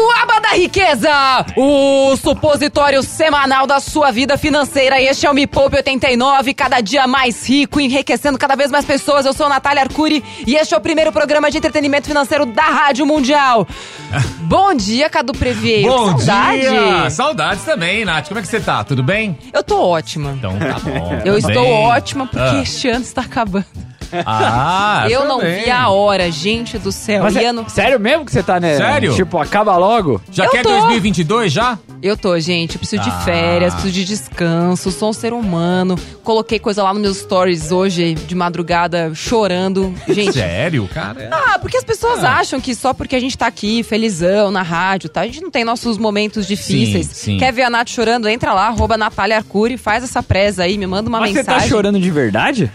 [0.00, 1.10] Catuaba da Riqueza!
[1.56, 5.00] O supositório semanal da sua vida financeira.
[5.00, 9.26] Este é o Me Poupe 89, cada dia mais rico, enriquecendo cada vez mais pessoas.
[9.26, 12.62] Eu sou a Natália Arcuri e este é o primeiro programa de entretenimento financeiro da
[12.62, 13.68] Rádio Mundial.
[14.40, 15.90] Bom dia, Cadu Previeiro.
[15.90, 16.60] Bom Saudade!
[16.60, 17.10] dia!
[17.10, 18.28] Saudades também, Nath.
[18.28, 18.82] Como é que você tá?
[18.82, 19.36] Tudo bem?
[19.52, 20.32] Eu tô ótima.
[20.32, 21.12] Então tá bom.
[21.26, 21.86] Eu tá estou bem.
[21.86, 22.62] ótima porque Ah.
[22.62, 23.66] este ano está acabando.
[24.26, 27.22] Ah, eu não vi a hora, gente do céu.
[27.24, 28.76] Mas é- sério mesmo que você tá, né?
[28.76, 29.14] Sério?
[29.14, 30.20] Tipo, acaba logo?
[30.30, 30.70] Já Eu quer tô.
[30.70, 31.78] 2022 já?
[32.02, 32.74] Eu tô, gente.
[32.74, 33.20] Eu preciso de Ah.
[33.20, 35.96] férias, preciso de descanso, sou um ser humano.
[36.24, 39.94] Coloquei coisa lá nos meus stories hoje, de madrugada, chorando.
[40.08, 40.32] Gente.
[40.32, 41.28] Sério, cara?
[41.32, 42.38] Ah, porque as pessoas Ah.
[42.38, 45.20] acham que só porque a gente tá aqui, felizão, na rádio, tá?
[45.22, 47.06] A gente não tem nossos momentos difíceis.
[47.06, 47.38] Sim, sim.
[47.38, 48.28] Quer ver a Nath chorando?
[48.28, 51.60] Entra lá, arroba Natália Arcuri, faz essa presa aí, me manda uma Mas você mensagem.
[51.62, 52.70] tá chorando de verdade?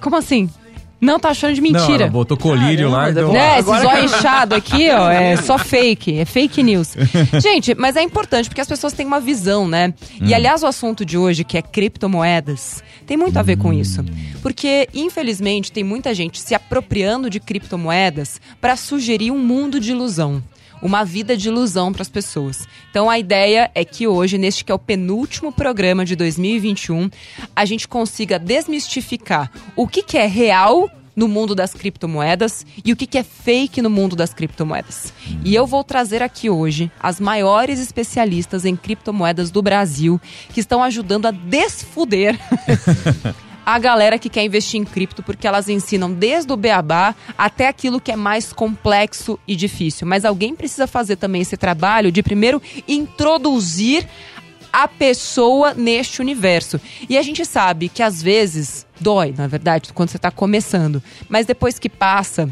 [0.00, 0.50] Como assim?
[1.00, 2.04] Não, tá achando de Não, mentira.
[2.04, 3.32] ela botou colírio lá e Caramba, deu...
[3.32, 6.94] Né, esse zóio inchado aqui, ó, é só fake, é fake news.
[7.40, 9.92] Gente, mas é importante porque as pessoas têm uma visão, né?
[10.20, 14.04] E aliás, o assunto de hoje, que é criptomoedas, tem muito a ver com isso.
[14.42, 20.42] Porque, infelizmente, tem muita gente se apropriando de criptomoedas para sugerir um mundo de ilusão.
[20.82, 22.66] Uma vida de ilusão para as pessoas.
[22.90, 27.10] Então a ideia é que hoje, neste que é o penúltimo programa de 2021,
[27.54, 32.96] a gente consiga desmistificar o que, que é real no mundo das criptomoedas e o
[32.96, 35.14] que, que é fake no mundo das criptomoedas.
[35.42, 40.20] E eu vou trazer aqui hoje as maiores especialistas em criptomoedas do Brasil
[40.52, 42.38] que estão ajudando a desfuder
[43.66, 48.00] a galera que quer investir em cripto, porque elas ensinam desde o beabá até aquilo
[48.00, 50.06] que é mais complexo e difícil.
[50.06, 54.06] Mas alguém precisa fazer também esse trabalho de primeiro introduzir
[54.72, 56.80] a pessoa neste universo.
[57.08, 61.02] E a gente sabe que às vezes dói, na verdade, quando você está começando.
[61.28, 62.48] Mas depois que passa,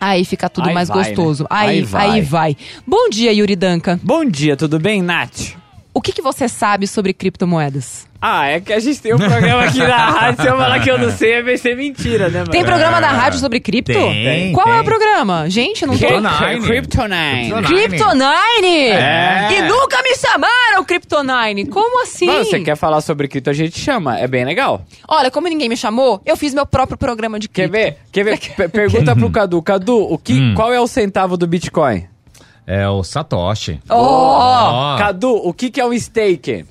[0.00, 1.42] aí fica tudo Aí mais vai, gostoso.
[1.42, 1.48] né?
[1.50, 2.22] Aí, Aí aí, vai.
[2.22, 2.56] vai.
[2.86, 4.00] Bom dia, Yuri Danca.
[4.02, 5.59] Bom dia, tudo bem, Nath?
[5.92, 8.08] O que, que você sabe sobre criptomoedas?
[8.22, 10.42] Ah, é que a gente tem um programa aqui na rádio.
[10.42, 12.50] Se eu falar que eu não sei, vai ser mentira, né, mano?
[12.50, 13.92] Tem programa na rádio sobre cripto?
[13.92, 14.80] Tem, Qual é tem.
[14.80, 15.48] o programa?
[15.50, 16.06] Gente, não tô...
[16.06, 16.60] Kryptonine.
[16.66, 17.62] Kryptonine.
[17.64, 18.88] Kryptonine.
[18.92, 19.48] É.
[19.52, 21.66] E nunca me chamaram Kryptonine!
[21.66, 22.26] Como assim?
[22.26, 24.18] Mano, você quer falar sobre cripto, a gente chama.
[24.18, 24.84] É bem legal.
[25.08, 27.72] Olha, como ninguém me chamou, eu fiz meu próprio programa de Quer cripto.
[27.72, 27.96] ver?
[28.12, 28.38] Quer ver?
[28.38, 29.62] Pe- Pergunta pro Cadu.
[29.62, 30.54] Cadu, o que, Hum.
[30.54, 32.04] qual é o centavo do Bitcoin?
[32.72, 33.80] É o Satoshi.
[33.90, 33.94] Oh!
[33.94, 36.64] Ó, Cadu, o que, que é o steak?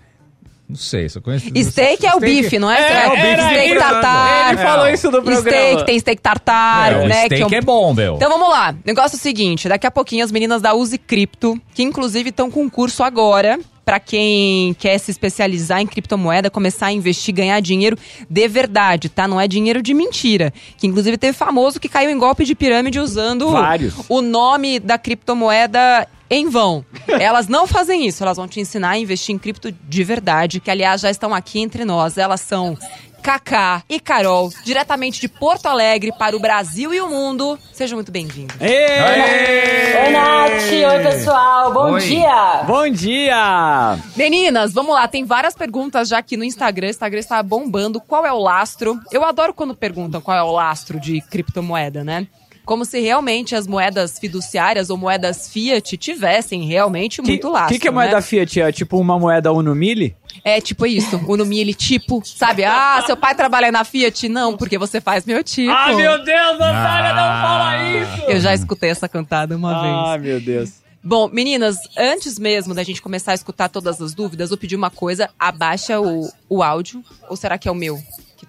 [0.69, 1.47] Não sei, só conheço...
[1.47, 2.79] Steak é o bife, não é?
[2.79, 3.79] É, é o bife, steak isso.
[3.79, 4.53] tartar.
[4.53, 5.41] Ele falou isso no programa.
[5.49, 7.25] Steak, tem steak tartar, É, né?
[7.25, 8.15] steak que é bom, meu.
[8.15, 8.73] Então vamos lá.
[8.85, 12.49] Negócio é o seguinte, daqui a pouquinho as meninas da Use Cripto, que inclusive estão
[12.49, 13.59] com um curso agora,
[13.89, 17.97] pra quem quer se especializar em criptomoeda, começar a investir, ganhar dinheiro
[18.29, 19.27] de verdade, tá?
[19.27, 20.53] Não é dinheiro de mentira.
[20.77, 23.95] Que inclusive teve famoso que caiu em golpe de pirâmide usando Vários.
[24.07, 26.85] o nome da criptomoeda em vão.
[27.19, 30.69] Elas não fazem isso, elas vão te ensinar a investir em cripto de verdade, que
[30.69, 32.16] aliás já estão aqui entre nós.
[32.19, 32.77] Elas são
[33.22, 37.59] Kaká e Carol, diretamente de Porto Alegre para o Brasil e o mundo.
[37.74, 38.56] Sejam muito bem-vindos.
[38.59, 40.94] Oi, Nath!
[40.94, 41.74] Oi, pessoal!
[41.74, 42.02] Bom Oi.
[42.02, 42.63] dia!
[42.66, 43.97] Bom dia!
[44.16, 46.88] Meninas, vamos lá, tem várias perguntas já aqui no Instagram.
[46.88, 48.00] O Instagram está bombando.
[48.02, 49.00] Qual é o lastro?
[49.12, 52.28] Eu adoro quando perguntam qual é o lastro de criptomoeda, né?
[52.69, 57.74] Como se realmente as moedas fiduciárias ou moedas fiat tivessem realmente muito O lastro.
[57.74, 57.96] que, que é né?
[57.96, 58.62] moeda Fiat?
[58.62, 60.16] É tipo uma moeda Uno Mille?
[60.44, 62.63] É tipo isso, o Numili tipo, sabe?
[62.63, 64.30] Ah, seu pai trabalha na Fiat?
[64.30, 65.72] Não, porque você faz meu tipo.
[65.72, 68.22] Ah, Deus, Natália, não fala isso!
[68.28, 70.22] Eu já escutei essa cantada uma Ah, vez.
[70.28, 70.74] meu Deus.
[71.03, 74.91] Bom, meninas, antes mesmo da gente começar a escutar todas as dúvidas, eu pedi uma
[74.91, 77.97] coisa, abaixa o, o áudio, ou será que é o meu?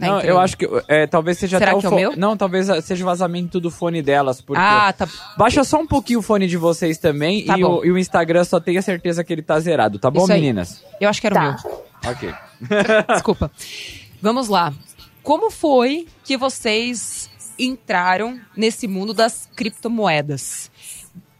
[0.00, 0.31] Tá não, entrando?
[0.31, 2.16] eu acho que é, talvez seja Será até que é o o meu?
[2.16, 5.06] Não, talvez seja o vazamento do fone delas, porque Ah, tá.
[5.37, 7.78] Baixa só um pouquinho o fone de vocês também Tá e, bom.
[7.81, 10.41] o, e o Instagram só tenha certeza que ele tá zerado, tá bom, Isso aí.
[10.41, 10.83] meninas?
[11.00, 11.69] Eu acho que era o Tá.
[11.71, 11.84] meu.
[12.12, 12.34] Ok.
[13.12, 13.50] Desculpa.
[14.22, 14.72] Vamos lá.
[15.22, 17.28] Como foi que vocês
[17.59, 20.71] entraram nesse mundo das criptomoedas?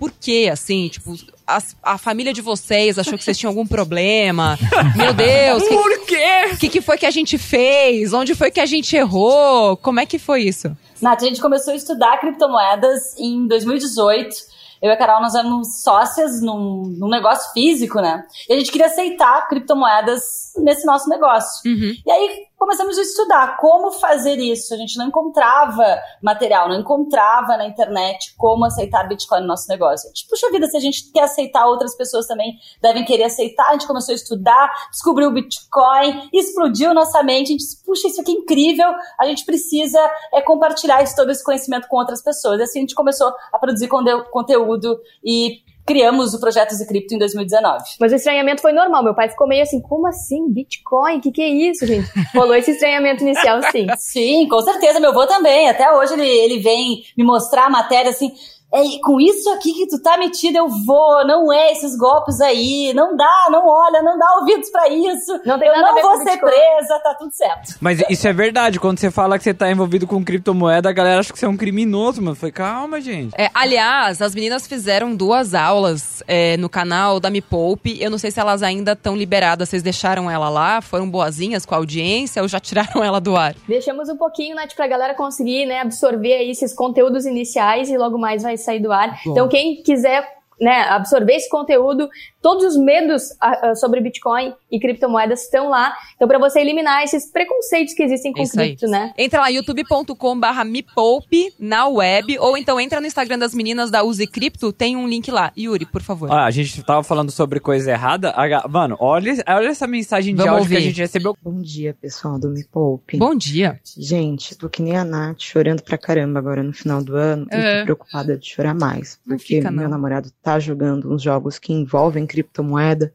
[0.01, 1.15] Por quê, assim, tipo,
[1.47, 4.59] as- a família de vocês achou que vocês tinham algum problema?
[4.97, 6.57] Meu Deus, que, Por quê?
[6.59, 8.13] que, que foi que a gente fez?
[8.15, 9.77] Onde foi que a gente errou?
[9.77, 10.75] Como é que foi isso?
[11.03, 14.35] Nath, a gente começou a estudar criptomoedas em 2018.
[14.83, 18.25] Eu e a Carol, nós éramos sócias num, num negócio físico, né?
[18.49, 20.23] E a gente queria aceitar criptomoedas
[20.57, 21.61] nesse nosso negócio.
[21.71, 21.95] Uhum.
[22.07, 24.75] E aí, começamos a estudar como fazer isso.
[24.75, 30.07] A gente não encontrava material, não encontrava na internet como aceitar Bitcoin no nosso negócio.
[30.07, 33.67] A gente, puxa vida, se a gente quer aceitar, outras pessoas também devem querer aceitar.
[33.69, 37.47] A gente começou a estudar, descobriu o Bitcoin, explodiu nossa mente.
[37.47, 39.99] A gente disse, puxa, isso aqui é incrível, a gente precisa
[40.35, 42.61] é, compartilhar todo esse conhecimento com outras pessoas.
[42.61, 47.19] E assim a gente começou a produzir conteúdo e criamos o projeto de cripto em
[47.19, 47.83] 2019.
[47.99, 49.03] Mas o estranhamento foi normal.
[49.03, 50.49] Meu pai ficou meio assim, como assim?
[50.49, 51.19] Bitcoin?
[51.19, 52.09] O que, que é isso, gente?
[52.33, 53.89] Rolou esse estranhamento inicial, sim.
[53.99, 55.01] sim, com certeza.
[55.01, 55.69] Meu avô também.
[55.69, 58.31] Até hoje ele, ele vem me mostrar a matéria assim
[58.73, 62.93] é, com isso aqui que tu tá metido, eu vou, não é esses golpes aí,
[62.95, 66.37] não dá, não olha, não dá ouvidos para isso, não tem eu não vou ser
[66.39, 67.77] presa, tá tudo certo.
[67.81, 71.21] Mas isso é verdade, quando você fala que você tá envolvido com criptomoeda, a galera
[71.21, 72.37] acha que você é um criminoso, mano.
[72.37, 73.35] Foi calma, gente.
[73.37, 78.19] É, aliás, as meninas fizeram duas aulas é, no canal da Me Poupe, eu não
[78.19, 82.41] sei se elas ainda estão liberadas, vocês deixaram ela lá, foram boazinhas com a audiência
[82.41, 83.55] ou já tiraram ela do ar?
[83.67, 88.17] Deixamos um pouquinho, Nath, pra galera conseguir, né, absorver aí esses conteúdos iniciais e logo
[88.17, 89.21] mais vai sair do ar.
[89.25, 89.33] Bom.
[89.33, 90.27] Então, quem quiser
[90.61, 92.09] né, absorver esse conteúdo,
[92.41, 95.93] todos os medos uh, uh, sobre Bitcoin e criptomoedas estão lá.
[96.17, 98.91] Então, para você eliminar esses preconceitos que existem com Isso cripto, aí.
[98.91, 99.13] né?
[99.17, 104.03] Entra lá, youtube.com/barra me poupe na web, ou então entra no Instagram das meninas da
[104.03, 105.53] Use Cripto, tem um link lá.
[105.57, 106.31] Yuri, por favor.
[106.31, 108.35] Ah, a gente tava falando sobre coisa errada.
[108.69, 110.77] Mano, olha, olha essa mensagem de Vamos áudio ouvir.
[110.77, 111.37] que a gente recebeu.
[111.43, 113.19] Bom dia, pessoal do Me Poupe.
[113.19, 113.81] Bom dia.
[113.97, 117.47] Gente, tô que nem a Nath, chorando pra caramba agora no final do ano.
[117.51, 117.59] É.
[117.59, 119.19] E tô preocupada de chorar mais.
[119.27, 123.13] Porque fica, meu namorado tá jogando uns jogos que envolvem criptomoeda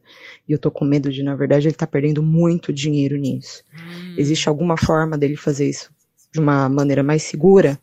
[0.47, 3.63] e eu tô com medo de, na verdade, ele tá perdendo muito dinheiro nisso.
[3.73, 4.15] Hum.
[4.17, 5.89] Existe alguma forma dele fazer isso
[6.33, 7.79] de uma maneira mais segura?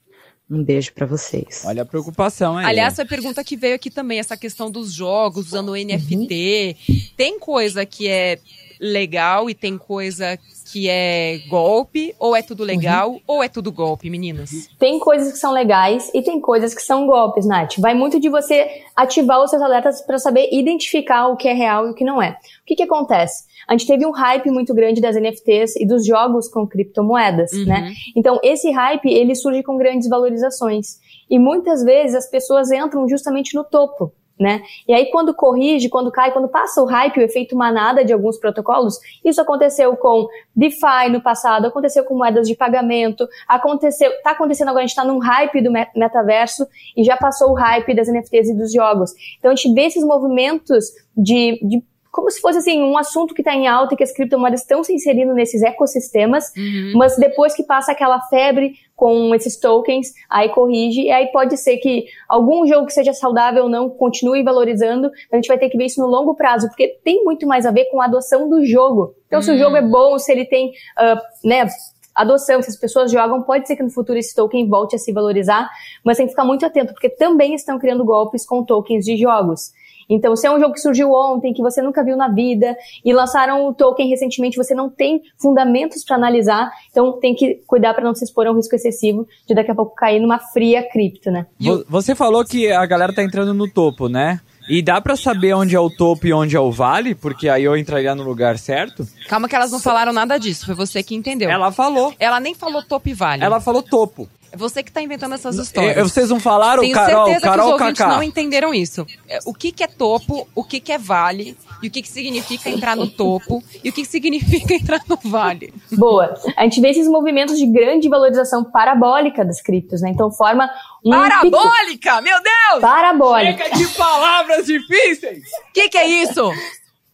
[0.51, 1.63] Um beijo para vocês.
[1.65, 2.67] Olha a preocupação aí.
[2.67, 6.77] Aliás, a pergunta que veio aqui também, essa questão dos jogos usando NFT.
[6.89, 6.97] Uhum.
[7.17, 8.39] Tem coisa que é
[8.79, 13.21] legal e tem coisa que é golpe, ou é tudo legal, uhum.
[13.27, 14.69] ou é tudo golpe, meninas?
[14.79, 17.79] Tem coisas que são legais e tem coisas que são golpes, Nath.
[17.79, 21.87] Vai muito de você ativar os seus alertas para saber identificar o que é real
[21.87, 22.31] e o que não é.
[22.31, 23.45] O que que acontece?
[23.69, 27.65] A gente teve um hype muito grande das NFTs e dos jogos com criptomoedas, uhum.
[27.65, 27.93] né?
[28.17, 30.99] Então, esse hype, ele surge com grandes valorizações.
[31.31, 34.63] E muitas vezes as pessoas entram justamente no topo né?
[34.89, 38.37] E aí quando corrige, quando cai, quando passa o hype, o efeito manada de alguns
[38.39, 44.69] protocolos, isso aconteceu com DeFi no passado, aconteceu com moedas de pagamento, aconteceu, tá acontecendo
[44.69, 46.67] agora, a gente tá num hype do metaverso
[46.97, 49.13] e já passou o hype das NFTs e dos jogos.
[49.39, 50.87] Então a gente vê esses movimentos
[51.17, 51.83] de, de
[52.13, 54.85] como se fosse assim um assunto que está em alta e que as criptomoedas estão
[54.85, 56.93] se inserindo nesses ecossistemas, uhum.
[56.95, 61.79] mas depois que passa aquela febre com esses tokens, aí corrige, e aí pode ser
[61.79, 65.79] que algum jogo que seja saudável ou não continue valorizando, a gente vai ter que
[65.79, 68.63] ver isso no longo prazo, porque tem muito mais a ver com a adoção do
[68.65, 69.15] jogo.
[69.27, 69.43] Então, uhum.
[69.43, 71.67] se o jogo é bom, se ele tem, uh, né,
[72.15, 75.11] adoção, se as pessoas jogam, pode ser que no futuro esse token volte a se
[75.13, 75.67] valorizar,
[76.05, 79.73] mas tem que ficar muito atento, porque também estão criando golpes com tokens de jogos.
[80.13, 83.13] Então, se é um jogo que surgiu ontem, que você nunca viu na vida, e
[83.13, 88.05] lançaram o token recentemente, você não tem fundamentos para analisar, então tem que cuidar para
[88.05, 91.31] não se expor a um risco excessivo de daqui a pouco cair numa fria cripto,
[91.31, 91.47] né?
[91.89, 94.41] Você falou que a galera tá entrando no topo, né?
[94.69, 97.15] E dá para saber onde é o topo e onde é o vale?
[97.15, 99.07] Porque aí eu entraria no lugar certo?
[99.29, 101.51] Calma que elas não falaram nada disso, foi você que entendeu.
[101.51, 102.15] Ela falou.
[102.19, 103.43] Ela nem falou topo e vale.
[103.43, 104.29] Ela falou topo.
[104.53, 105.97] É você que está inventando essas histórias.
[105.97, 108.15] É, vocês não falaram, Tenho Carol, certeza Carol, que os ouvintes Cacá.
[108.15, 109.07] não entenderam isso.
[109.27, 112.09] É, o que, que é topo, o que, que é vale, e o que, que
[112.09, 115.73] significa entrar no topo, e o que, que significa entrar no vale.
[115.93, 116.35] Boa.
[116.55, 120.11] A gente vê esses movimentos de grande valorização parabólica das criptos, né?
[120.11, 120.71] Então forma
[121.03, 122.17] um Parabólica!
[122.17, 122.23] Pico.
[122.23, 122.81] Meu Deus!
[122.83, 123.65] Parabólica.
[123.65, 125.45] Chega de palavras difíceis!
[125.71, 126.53] O que, que é isso?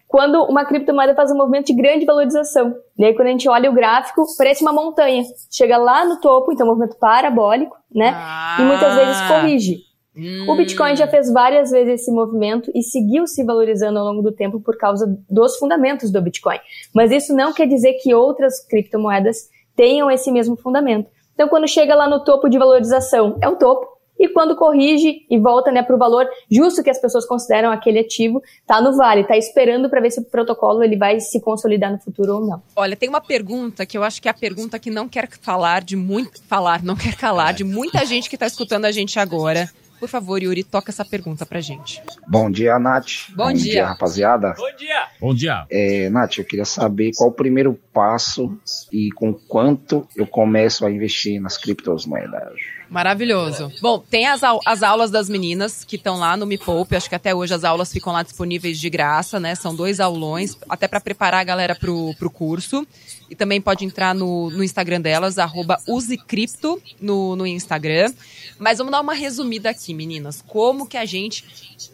[0.08, 2.74] Quando uma criptomoeda faz um movimento de grande valorização.
[2.98, 5.22] E aí, quando a gente olha o gráfico, parece uma montanha.
[5.50, 8.14] Chega lá no topo, então, é um movimento parabólico, né?
[8.16, 8.56] Ah.
[8.58, 9.88] E muitas vezes corrige.
[10.16, 10.50] Hum.
[10.50, 14.32] O Bitcoin já fez várias vezes esse movimento e seguiu se valorizando ao longo do
[14.32, 16.58] tempo por causa dos fundamentos do Bitcoin.
[16.94, 21.08] Mas isso não quer dizer que outras criptomoedas tenham esse mesmo fundamento.
[21.34, 25.38] Então, quando chega lá no topo de valorização, é o topo e quando corrige e
[25.38, 29.24] volta né, para o valor justo que as pessoas consideram aquele ativo, tá no vale,
[29.24, 32.62] tá esperando para ver se o protocolo ele vai se consolidar no futuro ou não.
[32.74, 35.82] Olha, tem uma pergunta que eu acho que é a pergunta que não quer falar
[35.82, 39.70] de muito falar, não quer calar de muita gente que está escutando a gente agora.
[39.98, 42.00] Por favor, Yuri, toca essa pergunta pra gente.
[42.26, 43.30] Bom dia, Nath.
[43.30, 43.72] Bom, Bom dia.
[43.72, 43.86] dia.
[43.86, 44.54] rapaziada.
[44.56, 45.08] Bom dia.
[45.20, 45.66] Bom dia.
[45.68, 48.56] É, Nath, eu queria saber qual o primeiro passo
[48.92, 52.77] e com quanto eu começo a investir nas criptomoedas.
[52.90, 53.70] Maravilhoso.
[53.80, 56.96] Bom, tem as, au as aulas das meninas que estão lá no Me Poupe.
[56.96, 59.54] Acho que até hoje as aulas ficam lá disponíveis de graça, né?
[59.54, 62.86] São dois aulões, até para preparar a galera pro, pro curso.
[63.30, 68.12] E também pode entrar no, no Instagram delas, arroba usecripto no, no Instagram.
[68.58, 70.42] Mas vamos dar uma resumida aqui, meninas.
[70.46, 71.44] Como que a gente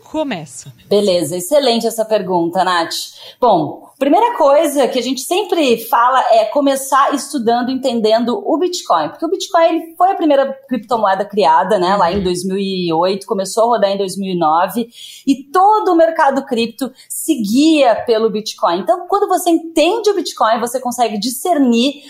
[0.04, 0.72] começa?
[0.88, 2.94] Beleza, excelente essa pergunta, Nath.
[3.40, 9.08] Bom, primeira coisa que a gente sempre fala é começar estudando, entendendo o Bitcoin.
[9.08, 13.66] Porque o Bitcoin ele foi a primeira criptomoeda criada, né, lá em 2008, começou a
[13.68, 14.90] rodar em 2009,
[15.26, 18.80] e todo o mercado cripto seguia pelo Bitcoin.
[18.80, 22.02] Então, quando você entende o Bitcoin, você consegue discernir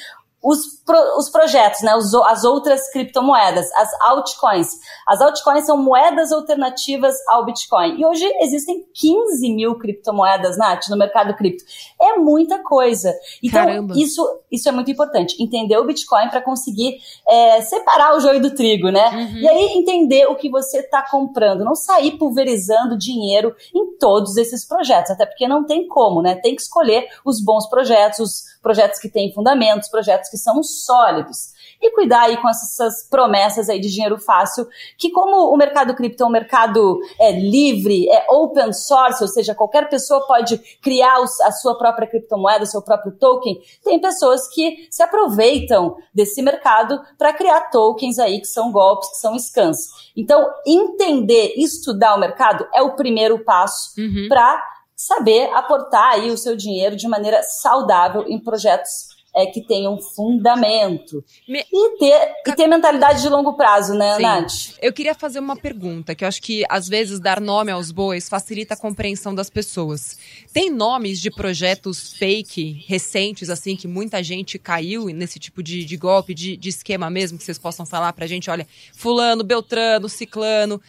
[0.45, 4.69] os, pro, os projetos, né, os, as outras criptomoedas, as altcoins.
[5.09, 7.99] As altcoins são moedas alternativas ao Bitcoin.
[7.99, 11.65] E hoje existem 15 mil criptomoedas, Nath, no mercado cripto.
[11.99, 13.15] É muita coisa.
[13.43, 14.23] Então, isso,
[14.53, 15.43] isso é muito importante.
[15.43, 19.09] Entender o Bitcoin para conseguir é, separar o joio do trigo, né?
[19.09, 19.39] Uhum.
[19.39, 21.65] E aí entender o que você está comprando.
[21.65, 25.11] Não sair pulverizando dinheiro em todos esses projetos.
[25.11, 26.35] Até porque não tem como, né?
[26.35, 31.52] Tem que escolher os bons projetos, os projetos que têm fundamentos, projetos que são sólidos.
[31.83, 34.66] E cuidar aí com essas promessas aí de dinheiro fácil,
[34.97, 39.54] que como o mercado cripto é um mercado é, livre, é open source, ou seja,
[39.54, 44.88] qualquer pessoa pode criar a sua própria criptomoeda, o seu próprio token, tem pessoas que
[44.90, 49.76] se aproveitam desse mercado para criar tokens aí que são golpes, que são scans.
[50.16, 54.26] Então, entender, estudar o mercado é o primeiro passo uhum.
[54.28, 59.99] para saber aportar aí o seu dinheiro de maneira saudável em projetos é, que tenham
[59.99, 61.25] fundamento.
[61.49, 61.65] Me...
[61.73, 64.23] E, ter, e ter mentalidade de longo prazo, né, Sim.
[64.23, 64.53] Nath?
[64.81, 68.29] Eu queria fazer uma pergunta, que eu acho que às vezes dar nome aos bois
[68.29, 70.17] facilita a compreensão das pessoas.
[70.53, 75.97] Tem nomes de projetos fake recentes, assim, que muita gente caiu nesse tipo de, de
[75.97, 80.81] golpe, de, de esquema mesmo, que vocês possam falar pra gente, olha, fulano, beltrano, ciclano,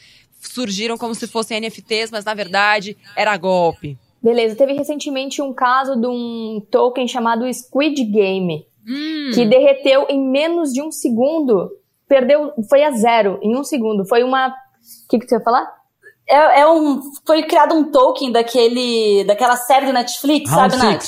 [0.48, 3.98] surgiram como se fossem NFTs, mas na verdade era golpe.
[4.22, 9.32] Beleza, teve recentemente um caso de um token chamado Squid Game, hum.
[9.34, 11.70] que derreteu em menos de um segundo,
[12.08, 14.06] perdeu, foi a zero em um segundo.
[14.06, 14.48] Foi uma.
[14.48, 15.72] O que, que você ia falar?
[16.28, 17.02] É, é, um.
[17.26, 19.24] Foi criado um token daquele.
[19.26, 21.06] daquela série do Netflix, Round sabe, Nath?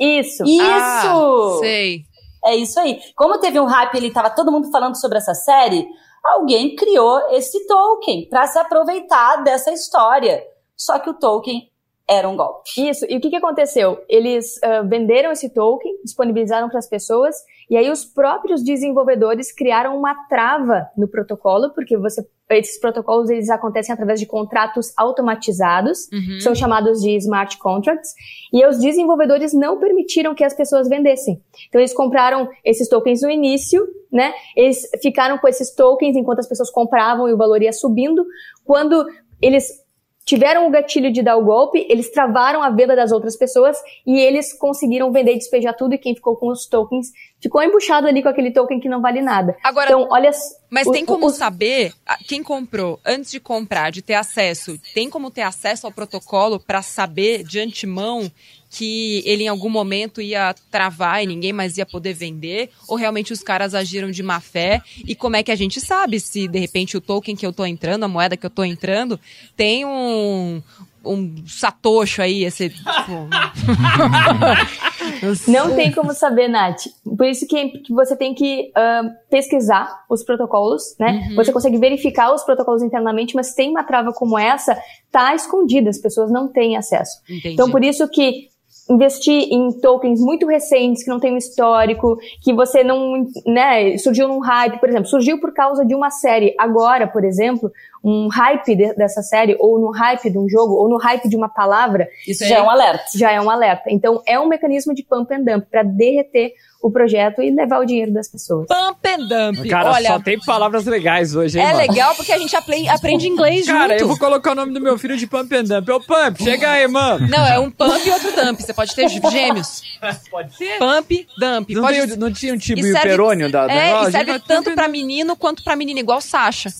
[0.00, 0.44] Isso.
[0.44, 0.62] Isso!
[0.62, 2.02] Ah, sei.
[2.44, 2.98] É isso aí.
[3.16, 5.86] Como teve um hype, ele tava todo mundo falando sobre essa série,
[6.32, 10.42] alguém criou esse token para se aproveitar dessa história.
[10.76, 11.70] Só que o token
[12.08, 12.70] era um golpe.
[12.88, 13.04] Isso.
[13.08, 13.98] E o que, que aconteceu?
[14.08, 17.34] Eles uh, venderam esse token, disponibilizaram para as pessoas,
[17.68, 23.50] e aí os próprios desenvolvedores criaram uma trava no protocolo, porque você, esses protocolos eles
[23.50, 26.40] acontecem através de contratos automatizados, uhum.
[26.40, 28.14] são chamados de smart contracts,
[28.52, 31.42] e os desenvolvedores não permitiram que as pessoas vendessem.
[31.68, 34.32] Então eles compraram esses tokens no início, né?
[34.54, 38.24] Eles ficaram com esses tokens enquanto as pessoas compravam e o valor ia subindo.
[38.64, 39.04] Quando
[39.42, 39.84] eles
[40.26, 44.18] tiveram o gatilho de dar o golpe, eles travaram a venda das outras pessoas e
[44.18, 47.12] eles conseguiram vender e despejar tudo e quem ficou com os tokens
[47.46, 49.56] ficou embuchado ali com aquele token que não vale nada.
[49.62, 50.30] Agora, então, olha.
[50.68, 51.92] Mas o, tem como o, saber
[52.26, 56.82] quem comprou antes de comprar, de ter acesso, tem como ter acesso ao protocolo para
[56.82, 58.30] saber de antemão
[58.68, 62.70] que ele em algum momento ia travar e ninguém mais ia poder vender?
[62.88, 64.82] Ou realmente os caras agiram de má fé?
[65.06, 67.64] E como é que a gente sabe se de repente o token que eu tô
[67.64, 69.20] entrando, a moeda que eu tô entrando,
[69.56, 70.60] tem um,
[71.06, 72.70] um satoshi aí, esse.
[72.70, 72.86] Tipo...
[75.48, 76.82] Não tem como saber, Nath.
[77.16, 81.28] Por isso que, que você tem que uh, pesquisar os protocolos, né?
[81.30, 81.36] Uhum.
[81.36, 84.76] Você consegue verificar os protocolos internamente, mas tem uma trava como essa,
[85.10, 87.20] tá escondida, as pessoas não têm acesso.
[87.24, 87.54] Entendi.
[87.54, 88.48] Então, por isso que
[88.88, 94.28] investir em tokens muito recentes, que não tem um histórico, que você não, né, surgiu
[94.28, 96.54] num hype, por exemplo, surgiu por causa de uma série.
[96.58, 97.70] Agora, por exemplo,
[98.04, 101.36] um hype de, dessa série, ou no hype de um jogo, ou no hype de
[101.36, 102.08] uma palavra.
[102.26, 103.04] Isso já é um alerta.
[103.16, 103.90] Já é um alerta.
[103.90, 106.52] Então, é um mecanismo de pump and dump para derreter
[106.86, 108.66] o projeto e levar o dinheiro das pessoas.
[108.66, 109.68] Pump and dump.
[109.68, 111.78] Cara, Olha, só tem palavras legais hoje, hein, É mano?
[111.88, 114.00] legal porque a gente aprende, aprende inglês Cara, junto.
[114.02, 115.88] eu vou colocar o nome do meu filho de Pump and Dump.
[115.90, 117.26] Ô, Pump, chega aí, mano.
[117.28, 118.60] Não, é um Pump e outro Dump.
[118.60, 119.82] Você pode ter gêmeos.
[120.30, 120.78] Pode ser.
[120.78, 121.74] Pump, Dump.
[121.74, 122.06] Não, pode...
[122.08, 125.62] tem, não tinha um tipo hiperônio da, da É, e serve tanto pra menino quanto
[125.64, 126.70] pra menina, igual Sasha.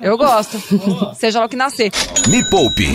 [0.00, 0.58] Eu gosto.
[1.14, 1.90] Seja lá o que nascer.
[2.28, 2.88] Me Poupe.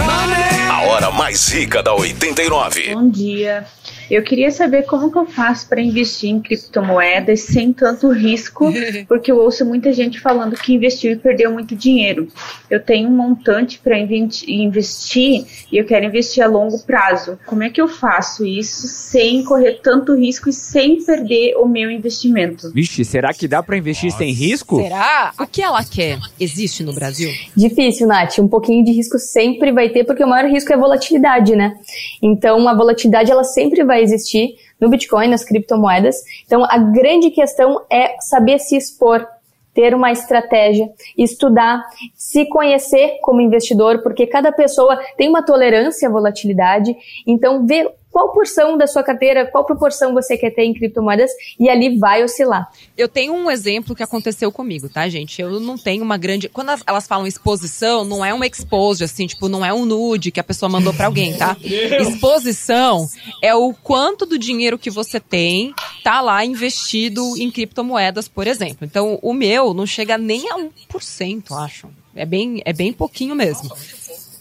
[0.71, 2.93] A hora mais rica da 89.
[2.95, 3.65] Bom dia.
[4.09, 8.71] Eu queria saber como que eu faço para investir em criptomoedas sem tanto risco,
[9.07, 12.27] porque eu ouço muita gente falando que investiu e perdeu muito dinheiro.
[12.69, 17.37] Eu tenho um montante para investir e eu quero investir a longo prazo.
[17.45, 21.91] Como é que eu faço isso sem correr tanto risco e sem perder o meu
[21.91, 22.71] investimento?
[22.71, 24.17] Vixe, será que dá para investir Nossa.
[24.19, 24.81] sem risco?
[24.81, 25.33] Será?
[25.39, 27.29] O que ela quer existe no Brasil?
[27.55, 28.39] Difícil, Nath.
[28.39, 31.75] Um pouquinho de risco sempre vai ter, porque o maior risco é a volatilidade, né?
[32.21, 36.15] Então, a volatilidade ela sempre vai existir no Bitcoin, nas criptomoedas.
[36.45, 39.27] Então, a grande questão é saber se expor,
[39.73, 41.83] ter uma estratégia, estudar,
[42.15, 46.95] se conhecer como investidor, porque cada pessoa tem uma tolerância à volatilidade.
[47.27, 47.87] Então, ver
[48.17, 52.23] qual porção da sua carteira, qual proporção você quer ter em criptomoedas e ali vai
[52.23, 52.67] oscilar.
[52.97, 55.39] Eu tenho um exemplo que aconteceu comigo, tá, gente?
[55.39, 56.49] Eu não tenho uma grande.
[56.49, 60.39] Quando elas falam exposição, não é um expose, assim, tipo, não é um nude que
[60.39, 61.55] a pessoa mandou para alguém, tá?
[61.61, 63.07] Exposição
[63.39, 65.71] é o quanto do dinheiro que você tem
[66.03, 68.79] tá lá investido em criptomoedas, por exemplo.
[68.81, 71.87] Então, o meu não chega nem a 1%, acho.
[72.15, 73.69] É bem, é bem pouquinho mesmo.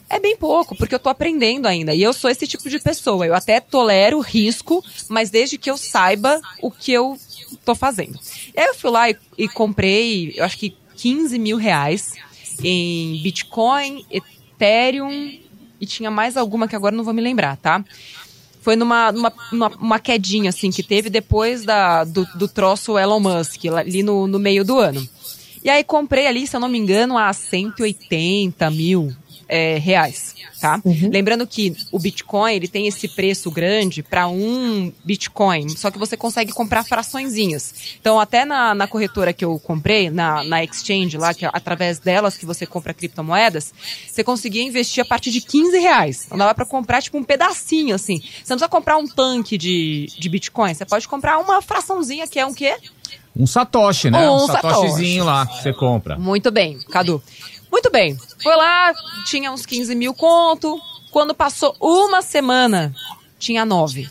[0.09, 1.95] É bem pouco, porque eu tô aprendendo ainda.
[1.95, 3.27] E eu sou esse tipo de pessoa.
[3.27, 7.19] Eu até tolero risco, mas desde que eu saiba o que eu
[7.65, 8.19] tô fazendo.
[8.55, 12.15] Eu fui lá e, e comprei, eu acho que 15 mil reais
[12.63, 15.39] em Bitcoin, Ethereum
[15.81, 17.85] e tinha mais alguma que agora não vou me lembrar, tá?
[18.63, 23.21] Foi numa, numa, numa uma quedinha, assim, que teve depois da, do, do troço Elon
[23.21, 25.07] Musk, ali no, no meio do ano.
[25.63, 29.15] E aí comprei ali, se eu não me engano, a 180 mil
[29.49, 30.81] é, reais, tá?
[30.85, 31.11] Uhum.
[31.13, 36.17] Lembrando que o Bitcoin ele tem esse preço grande para um Bitcoin, só que você
[36.17, 37.97] consegue comprar fraçõezinhas.
[38.01, 41.99] Então até na, na corretora que eu comprei, na, na exchange lá, que é através
[41.99, 43.73] delas que você compra criptomoedas,
[44.07, 46.25] você conseguia investir a partir de 15 reais.
[46.27, 48.19] Então dava para comprar tipo um pedacinho assim.
[48.19, 52.39] Você não precisa comprar um tanque de, de Bitcoin, você pode comprar uma fraçãozinha que
[52.39, 52.77] é um quê?
[53.39, 54.29] Um satoshi, né?
[54.29, 56.19] Um, um satoshizinho lá que você compra.
[56.19, 57.23] Muito bem, Cadu.
[57.77, 58.17] Muito bem.
[58.43, 58.95] Foi lá,
[59.27, 60.81] tinha uns 15 mil conto.
[61.11, 62.95] Quando passou uma semana,
[63.39, 64.09] tinha nove.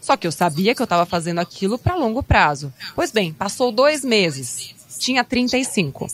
[0.00, 2.72] Só que eu sabia que eu estava fazendo aquilo para longo prazo.
[2.94, 6.06] Pois bem, passou dois meses, tinha 35.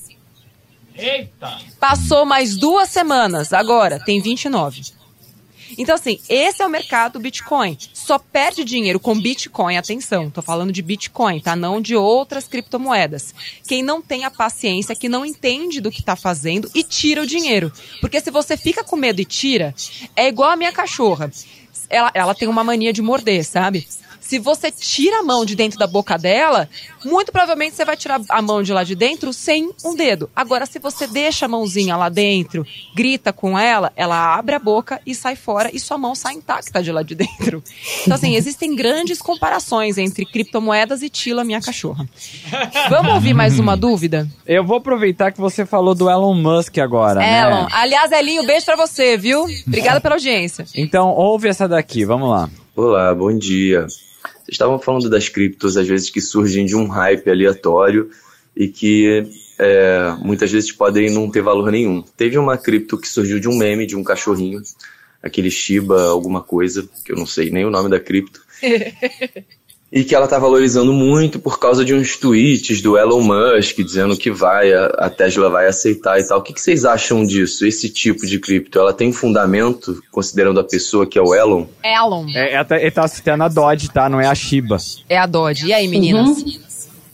[0.96, 1.60] Eita!
[1.78, 4.82] Passou mais duas semanas, agora tem 29.
[5.78, 7.76] Então, assim, esse é o mercado Bitcoin.
[7.92, 11.54] Só perde dinheiro com Bitcoin, atenção, tô falando de Bitcoin, tá?
[11.56, 13.34] Não de outras criptomoedas.
[13.66, 17.26] Quem não tem a paciência, que não entende do que tá fazendo e tira o
[17.26, 17.72] dinheiro.
[18.00, 19.74] Porque se você fica com medo e tira,
[20.16, 21.30] é igual a minha cachorra.
[21.90, 23.86] Ela, ela tem uma mania de morder, sabe?
[24.24, 26.66] Se você tira a mão de dentro da boca dela,
[27.04, 30.30] muito provavelmente você vai tirar a mão de lá de dentro sem um dedo.
[30.34, 34.98] Agora, se você deixa a mãozinha lá dentro, grita com ela, ela abre a boca
[35.06, 37.62] e sai fora e sua mão sai intacta de lá de dentro.
[38.00, 42.08] Então, assim, existem grandes comparações entre criptomoedas e Tila, minha cachorra.
[42.88, 44.26] Vamos ouvir mais uma dúvida?
[44.46, 47.20] Eu vou aproveitar que você falou do Elon Musk agora.
[47.20, 47.40] Né?
[47.42, 47.64] Elon.
[47.64, 47.68] Né?
[47.72, 49.44] Aliás, Elinho, beijo pra você, viu?
[49.66, 50.64] Obrigada pela audiência.
[50.74, 52.48] Então, ouve essa daqui, vamos lá.
[52.74, 53.86] Olá, bom dia.
[54.54, 58.08] Estavam falando das criptos, às vezes que surgem de um hype aleatório
[58.56, 59.26] e que
[59.58, 62.02] é, muitas vezes podem não ter valor nenhum.
[62.16, 64.62] Teve uma cripto que surgiu de um meme, de um cachorrinho,
[65.20, 68.40] aquele Shiba, alguma coisa, que eu não sei nem o nome da cripto.
[69.94, 74.16] e que ela está valorizando muito por causa de uns tweets do Elon Musk dizendo
[74.16, 76.40] que vai, a, Tesla vai aceitar e tal.
[76.40, 77.64] O que, que, vocês acham disso?
[77.64, 81.66] Esse tipo de cripto, ela tem fundamento, considerando a pessoa que é o Elon?
[81.84, 82.26] Elon.
[82.34, 84.08] É, é ele tá citando a Dodge, tá?
[84.08, 84.78] Não é a Shiba.
[85.08, 85.68] É a Dodge.
[85.68, 86.42] E aí, meninas?
[86.42, 86.58] Uhum.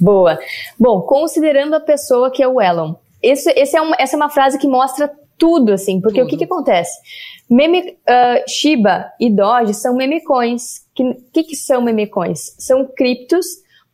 [0.01, 0.38] Boa.
[0.79, 2.95] Bom, considerando a pessoa que é o Elon.
[3.23, 6.29] Esse, esse é uma, essa é uma frase que mostra tudo, assim, porque tudo.
[6.29, 6.99] o que, que acontece?
[7.51, 10.80] Meme, uh, Shiba e Doge são meme coins.
[10.98, 12.55] O que, que, são meme coins?
[12.59, 13.46] São criptos,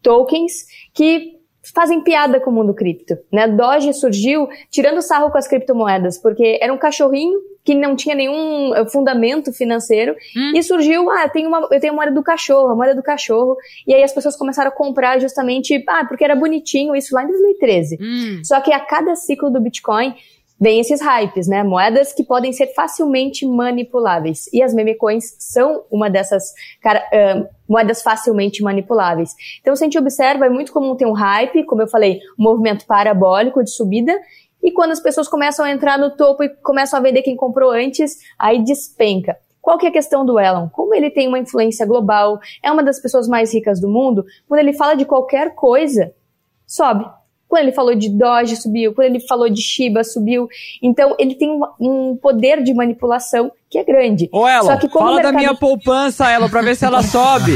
[0.03, 1.37] tokens, que
[1.75, 3.17] fazem piada com o mundo cripto.
[3.33, 3.49] Né?
[3.49, 8.73] Doge surgiu tirando sarro com as criptomoedas, porque era um cachorrinho que não tinha nenhum
[8.75, 10.53] eh, fundamento financeiro hum.
[10.55, 13.57] e surgiu, ah, tem uma, eu tenho a moeda do cachorro, a moeda do cachorro,
[13.85, 17.27] e aí as pessoas começaram a comprar justamente, ah, porque era bonitinho isso lá em
[17.27, 17.99] 2013.
[18.01, 18.43] Hum.
[18.45, 20.15] Só que a cada ciclo do Bitcoin
[20.59, 21.63] vem esses hypes, né?
[21.63, 24.47] Moedas que podem ser facilmente manipuláveis.
[24.53, 29.35] E as meme coins são uma dessas cara, uh, moedas facilmente manipuláveis.
[29.61, 32.43] Então, se a gente observa, é muito comum ter um hype, como eu falei, um
[32.43, 34.19] movimento parabólico de subida.
[34.63, 37.71] E quando as pessoas começam a entrar no topo e começam a vender quem comprou
[37.71, 39.37] antes, aí despenca.
[39.61, 40.69] Qual que é a questão do Elon?
[40.69, 44.61] Como ele tem uma influência global, é uma das pessoas mais ricas do mundo, quando
[44.61, 46.15] ele fala de qualquer coisa,
[46.65, 47.05] sobe.
[47.49, 48.93] Quando ele falou de Doge, subiu.
[48.93, 50.49] Quando ele falou de Shiba, subiu.
[50.83, 54.29] Então, ele tem um poder de manipulação que é grande.
[54.33, 55.33] Ô, Elo, Só que como fala mercado...
[55.33, 57.53] da minha poupança, Elo, pra ver se ela sobe.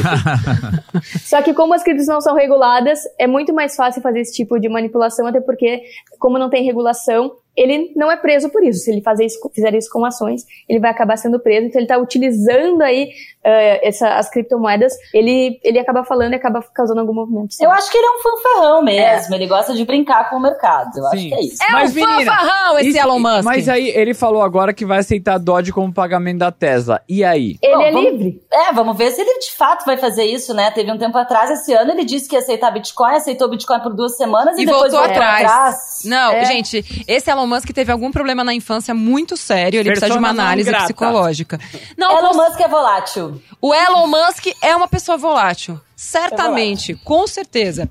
[1.25, 4.59] Só que como as criptos não são reguladas, é muito mais fácil fazer esse tipo
[4.59, 5.83] de manipulação, até porque,
[6.19, 8.81] como não tem regulação, ele não é preso por isso.
[8.81, 11.67] Se ele fazer isso, fizer isso com ações, ele vai acabar sendo preso.
[11.67, 13.05] Então ele está utilizando aí
[13.45, 17.57] uh, essa, as criptomoedas, ele, ele acaba falando e acaba causando algum movimento.
[17.61, 19.35] Eu acho que ele é um fanfarrão mesmo.
[19.35, 19.37] É.
[19.37, 20.97] Ele gosta de brincar com o mercado.
[20.97, 21.17] Eu Sim.
[21.17, 21.63] acho que é isso.
[21.63, 23.45] É mas, um menina, fanfarrão esse isso, Elon Musk.
[23.45, 27.03] Mas aí ele falou agora que vai aceitar Dodge como pagamento da Tesla.
[27.07, 27.59] E aí?
[27.63, 28.43] Ele Bom, é vamos, livre.
[28.51, 30.71] É, vamos ver se ele de fato vai fazer isso, né?
[30.71, 33.95] Teve um tempo atrás, esse ano, ele disse que ia aceitar Bitcoin, aceitou Bitcoin por
[33.95, 35.45] duas semanas e, e depois voltou, voltou atrás.
[35.45, 36.01] atrás.
[36.07, 36.45] Não, é.
[36.47, 40.19] gente, esse Elon Musk teve algum problema na infância muito sério, ele Persona precisa de
[40.19, 41.61] uma análise psicológica.
[41.99, 43.43] Não, Elon Musk é volátil.
[43.61, 45.79] O Elon Musk é uma pessoa volátil.
[45.95, 47.05] Certamente, é volátil.
[47.05, 47.91] com certeza.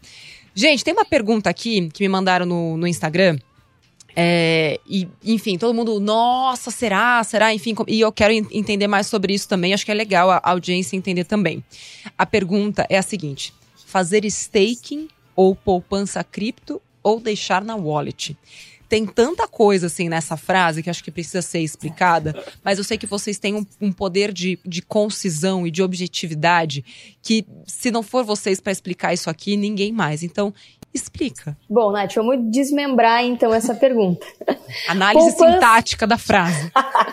[0.56, 3.38] Gente, tem uma pergunta aqui que me mandaram no, no Instagram.
[4.16, 7.24] É, e, enfim, todo mundo, nossa, será?
[7.24, 7.54] Será?
[7.54, 9.74] Enfim, e eu quero entender mais sobre isso também.
[9.74, 11.64] Acho que é legal a audiência entender também.
[12.18, 13.54] A pergunta é a seguinte:
[13.86, 18.36] fazer staking ou poupança cripto ou deixar na wallet?
[18.90, 22.98] Tem tanta coisa assim nessa frase que acho que precisa ser explicada, mas eu sei
[22.98, 26.84] que vocês têm um, um poder de, de concisão e de objetividade
[27.22, 30.24] que, se não for vocês para explicar isso aqui, ninguém mais.
[30.24, 30.52] Então,
[30.92, 31.56] explica.
[31.70, 34.26] Bom, Nath, vamos desmembrar então essa pergunta.
[34.90, 35.54] Análise Poupança...
[35.54, 36.72] sintática da frase.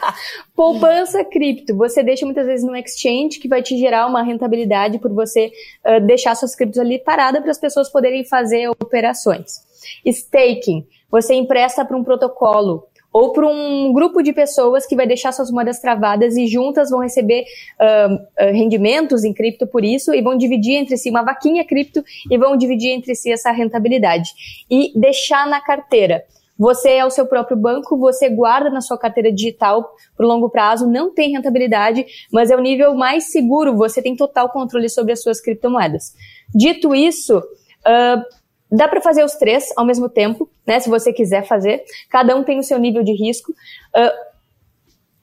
[0.57, 1.77] Poupança cripto.
[1.77, 5.53] Você deixa muitas vezes no exchange que vai te gerar uma rentabilidade por você
[5.85, 9.61] uh, deixar suas criptos ali parada para as pessoas poderem fazer operações.
[10.07, 15.33] Staking você empresta para um protocolo ou para um grupo de pessoas que vai deixar
[15.33, 17.45] suas moedas travadas e juntas vão receber
[17.81, 22.37] uh, rendimentos em cripto por isso e vão dividir entre si uma vaquinha cripto e
[22.37, 24.31] vão dividir entre si essa rentabilidade
[24.71, 26.25] e deixar na carteira.
[26.59, 30.87] Você é o seu próprio banco, você guarda na sua carteira digital por longo prazo,
[30.87, 35.23] não tem rentabilidade, mas é o nível mais seguro, você tem total controle sobre as
[35.23, 36.15] suas criptomoedas.
[36.55, 38.23] Dito isso, uh,
[38.71, 40.81] Dá para fazer os três ao mesmo tempo, né?
[40.81, 41.85] Se você quiser fazer.
[42.11, 43.53] Cada um tem o seu nível de risco.
[43.53, 44.36] Uh,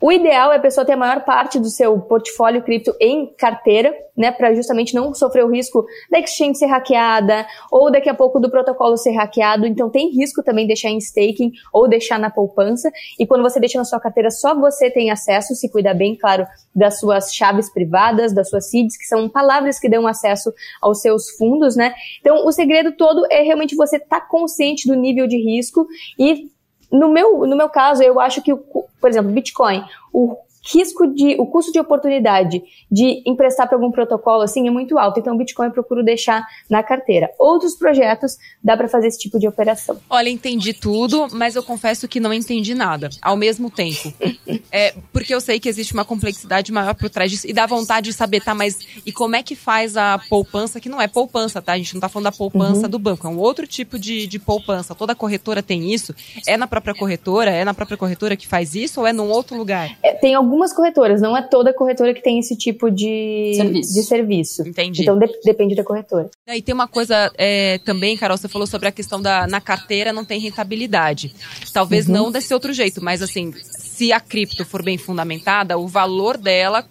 [0.04, 3.96] o ideal é a pessoa ter a maior parte do seu portfólio cripto em carteira,
[4.18, 8.38] né, para justamente não sofrer o risco da exchange ser hackeada ou daqui a pouco
[8.38, 9.66] do protocolo ser hackeado.
[9.66, 12.92] Então tem risco também deixar em staking ou deixar na poupança.
[13.18, 16.46] E quando você deixa na sua carteira, só você tem acesso, se cuida bem, claro,
[16.76, 21.30] das suas chaves privadas, das suas seeds, que são palavras que dão acesso aos seus
[21.38, 21.94] fundos, né?
[22.20, 25.88] Então o segredo todo é realmente você estar tá consciente do nível de risco
[26.20, 26.52] e
[26.94, 31.46] no meu, no meu caso, eu acho que, por exemplo, Bitcoin, o risco de, o
[31.46, 35.20] custo de oportunidade de emprestar para algum protocolo assim é muito alto.
[35.20, 37.30] Então, o Bitcoin eu procuro deixar na carteira.
[37.38, 40.00] Outros projetos dá para fazer esse tipo de operação.
[40.10, 44.14] Olha, entendi tudo, mas eu confesso que não entendi nada ao mesmo tempo.
[44.72, 48.10] é, porque eu sei que existe uma complexidade maior por trás disso e dá vontade
[48.10, 51.62] de saber, tá, mas e como é que faz a poupança, que não é poupança,
[51.62, 51.74] tá?
[51.74, 52.90] A gente não tá falando da poupança uhum.
[52.90, 54.96] do banco, é um outro tipo de, de poupança.
[54.96, 56.14] Toda corretora tem isso?
[56.48, 57.52] É na própria corretora?
[57.52, 59.98] É na própria corretora que faz isso ou é num outro lugar?
[60.04, 63.94] É, tem algum algumas corretoras, não é toda corretora que tem esse tipo de serviço.
[63.94, 64.68] De serviço.
[64.68, 65.02] Entendi.
[65.02, 66.30] Então de, depende da corretora.
[66.48, 70.14] E tem uma coisa é, também, Carol, você falou sobre a questão da na carteira
[70.14, 71.34] não tem rentabilidade.
[71.74, 72.14] Talvez uhum.
[72.14, 76.86] não desse outro jeito, mas assim, se a cripto for bem fundamentada, o valor dela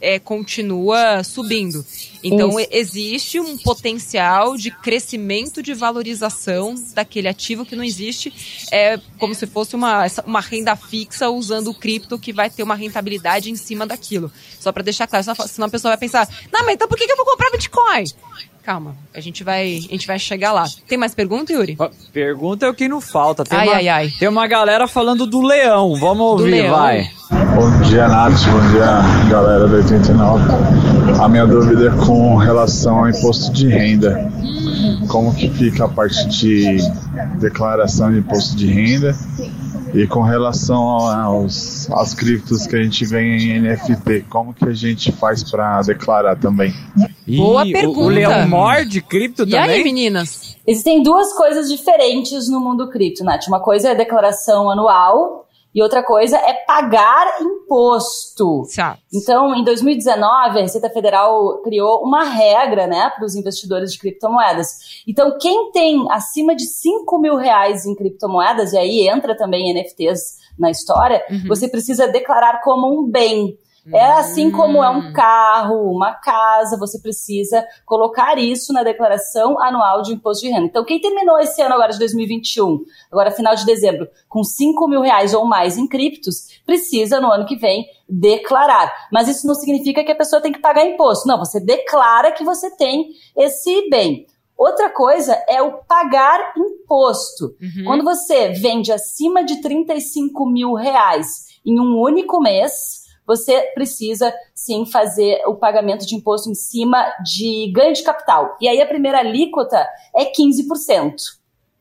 [0.00, 1.84] é, continua subindo.
[2.22, 2.68] Então, Isso.
[2.70, 8.32] existe um potencial de crescimento de valorização daquele ativo que não existe,
[8.72, 12.74] é como se fosse uma, uma renda fixa usando o cripto que vai ter uma
[12.74, 14.32] rentabilidade em cima daquilo.
[14.58, 17.16] Só para deixar claro, senão a pessoa vai pensar, não, mas então por que eu
[17.16, 18.04] vou comprar Bitcoin?
[18.68, 18.94] Calma.
[19.14, 20.66] A gente vai, a gente vai chegar lá.
[20.86, 21.78] Tem mais pergunta, Yuri?
[22.12, 23.42] Pergunta é o que não falta.
[23.42, 24.10] Tem ai, uma, ai, ai.
[24.18, 25.96] Tem uma galera falando do leão.
[25.96, 27.08] Vamos ouvir, vai.
[27.54, 28.44] Bom dia, Nath.
[28.44, 30.44] Bom dia, galera do 89.
[31.18, 34.30] A minha dúvida é com relação ao imposto de renda.
[35.08, 36.76] Como que fica a parte de
[37.40, 39.16] declaração de imposto de renda
[39.94, 44.72] e com relação aos, aos criptos que a gente vê em NFT, como que a
[44.72, 46.72] gente faz para declarar também?
[47.26, 48.00] Boa pergunta.
[48.00, 49.68] O, leão morde cripto e também?
[49.68, 50.56] E aí, meninas?
[50.66, 53.46] Existem duas coisas diferentes no mundo cripto, Nath.
[53.48, 57.26] Uma coisa é a declaração anual e outra coisa é pagar
[57.68, 58.64] imposto.
[58.64, 59.00] Certo.
[59.12, 65.02] Então, em 2019, a Receita Federal criou uma regra, né, para os investidores de criptomoedas.
[65.06, 70.38] Então, quem tem acima de 5 mil reais em criptomoedas, e aí entra também NFTs
[70.58, 71.44] na história, uhum.
[71.46, 73.56] você precisa declarar como um bem.
[73.92, 80.02] É assim como é um carro, uma casa, você precisa colocar isso na declaração anual
[80.02, 80.66] de imposto de renda.
[80.66, 85.00] Então, quem terminou esse ano agora de 2021, agora final de dezembro, com 5 mil
[85.00, 88.92] reais ou mais em criptos, precisa no ano que vem declarar.
[89.12, 91.28] Mas isso não significa que a pessoa tem que pagar imposto.
[91.28, 94.26] Não, você declara que você tem esse bem.
[94.56, 97.54] Outra coisa é o pagar imposto.
[97.62, 97.84] Uhum.
[97.84, 102.97] Quando você vende acima de 35 mil reais em um único mês,
[103.28, 108.56] você precisa sim fazer o pagamento de imposto em cima de ganho de capital.
[108.58, 109.86] E aí a primeira alíquota
[110.16, 111.14] é 15%.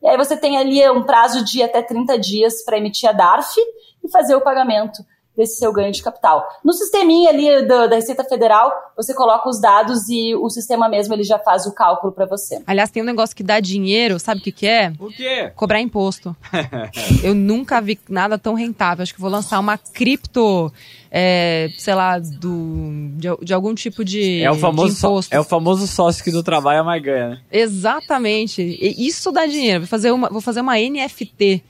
[0.03, 3.55] E aí você tem ali um prazo de até 30 dias para emitir a DARF
[4.03, 5.01] e fazer o pagamento
[5.38, 6.47] desse seu ganho de capital.
[6.65, 11.13] No sisteminha ali do, da Receita Federal, você coloca os dados e o sistema mesmo
[11.13, 12.60] ele já faz o cálculo para você.
[12.65, 14.91] Aliás, tem um negócio que dá dinheiro, sabe o que, que é?
[15.00, 15.52] O quê?
[15.56, 16.36] Cobrar imposto.
[17.23, 19.04] Eu nunca vi nada tão rentável.
[19.04, 20.71] Acho que vou lançar uma cripto
[21.12, 25.34] é, sei lá, do, de, de, algum tipo de, é o famoso imposto.
[25.34, 27.41] é o famoso sócio que do trabalho é mais ganha, né?
[27.52, 28.62] Exatamente.
[28.82, 29.82] Isso dá dinheiro.
[29.82, 31.63] Vou fazer uma, vou fazer uma NFT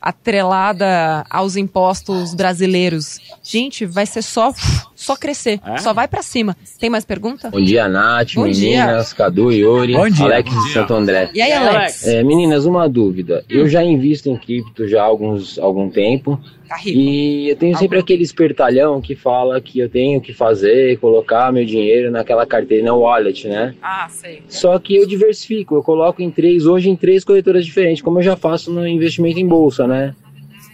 [0.00, 3.18] atrelada aos impostos brasileiros.
[3.42, 4.52] Gente, vai ser só
[5.00, 5.78] só crescer, é?
[5.78, 6.54] só vai para cima.
[6.78, 7.48] Tem mais pergunta?
[7.48, 9.16] Bom dia, Nath, Bom meninas, dia.
[9.16, 10.26] Cadu, Yuri, Bom dia.
[10.26, 11.30] Alex Bom de Santo André.
[11.32, 12.06] E aí, Alex?
[12.06, 13.42] É, meninas, uma dúvida.
[13.50, 13.56] Hum.
[13.60, 16.38] Eu já invisto em cripto já há alguns, algum tempo.
[16.68, 21.50] Tá e eu tenho sempre aquele espertalhão que fala que eu tenho que fazer, colocar
[21.50, 23.74] meu dinheiro naquela carteira, na wallet, né?
[23.82, 24.42] Ah, sei.
[24.48, 28.22] Só que eu diversifico, eu coloco em três, hoje em três corretoras diferentes, como eu
[28.22, 30.14] já faço no investimento em bolsa, né?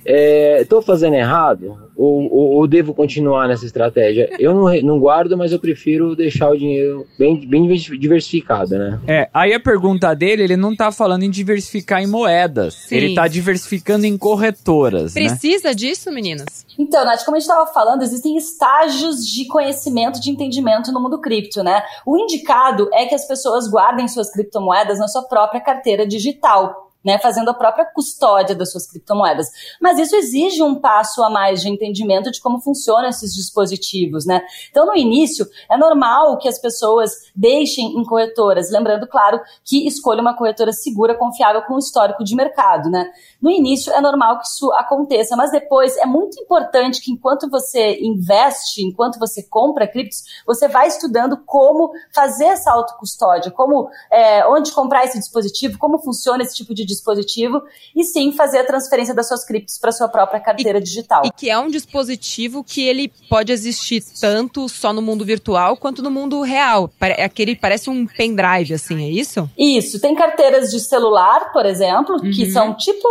[0.05, 4.29] Estou é, fazendo errado ou, ou, ou, devo continuar nessa estratégia?
[4.39, 9.01] Eu não, não guardo, mas eu prefiro deixar o dinheiro bem, bem diversificado, né?
[9.07, 12.75] É, aí a pergunta dele, ele não está falando em diversificar em moedas.
[12.75, 12.97] Sim.
[12.97, 15.15] Ele está diversificando em corretoras.
[15.15, 15.23] Né?
[15.23, 15.75] Precisa né?
[15.75, 16.67] disso, meninas?
[16.79, 21.21] Então, Nath, como a gente estava falando, existem estágios de conhecimento, de entendimento no mundo
[21.21, 21.83] cripto, né?
[22.05, 27.21] O indicado é que as pessoas guardem suas criptomoedas na sua própria carteira digital né,
[27.21, 29.47] fazendo a própria custódia das suas criptomoedas.
[29.81, 34.43] Mas isso exige um passo a mais de entendimento de como funcionam esses dispositivos, né?
[34.71, 40.21] Então, no início, é normal que as pessoas deixem em corretoras, lembrando, claro, que escolha
[40.21, 43.09] uma corretora segura, confiável, com histórico de mercado, né?
[43.41, 48.01] No início, é normal que isso aconteça, mas depois é muito importante que enquanto você
[48.01, 54.73] investe, enquanto você compra criptos, você vai estudando como fazer essa autocustódia, como, é, onde
[54.73, 57.63] comprar esse dispositivo, como funciona esse tipo de dispositivo
[57.95, 61.23] e sim fazer a transferência das suas criptos para sua própria carteira e, digital.
[61.25, 66.03] E que é um dispositivo que ele pode existir tanto só no mundo virtual quanto
[66.03, 66.91] no mundo real.
[67.01, 69.49] É aquele parece um pendrive assim, é isso?
[69.57, 72.31] Isso, tem carteiras de celular, por exemplo, uhum.
[72.31, 73.07] que são tipo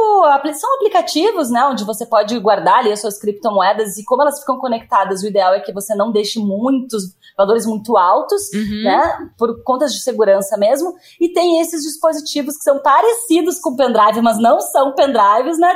[0.53, 4.57] são aplicativos, né, onde você pode guardar ali as suas criptomoedas e como elas ficam
[4.57, 8.83] conectadas, o ideal é que você não deixe muitos valores muito altos, uhum.
[8.83, 10.95] né, por contas de segurança mesmo.
[11.19, 15.75] E tem esses dispositivos que são parecidos com pendrive, mas não são pendrives, né?